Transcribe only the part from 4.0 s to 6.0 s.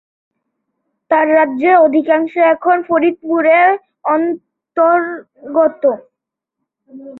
অন্তর্গত।